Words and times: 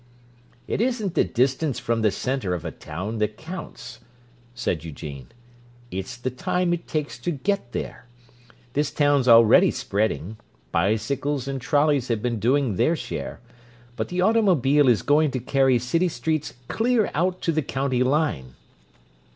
"It 0.67 0.81
isn't 0.81 1.13
the 1.13 1.23
distance 1.23 1.77
from 1.77 2.01
the 2.01 2.09
center 2.09 2.55
of 2.55 2.65
a 2.65 2.71
town 2.71 3.19
that 3.19 3.37
counts," 3.37 3.99
said 4.55 4.83
Eugene; 4.83 5.27
"it's 5.91 6.17
the 6.17 6.31
time 6.31 6.73
it 6.73 6.87
takes 6.87 7.19
to 7.19 7.29
get 7.29 7.71
there. 7.71 8.07
This 8.73 8.89
town's 8.89 9.27
already 9.27 9.69
spreading; 9.69 10.37
bicycles 10.71 11.47
and 11.47 11.61
trolleys 11.61 12.07
have 12.07 12.23
been 12.23 12.39
doing 12.39 12.77
their 12.77 12.95
share, 12.95 13.41
but 13.95 14.07
the 14.07 14.21
automobile 14.21 14.87
is 14.87 15.03
going 15.03 15.29
to 15.29 15.39
carry 15.39 15.77
city 15.77 16.09
streets 16.09 16.55
clear 16.67 17.11
out 17.13 17.39
to 17.43 17.51
the 17.51 17.61
county 17.61 18.01
line." 18.01 18.55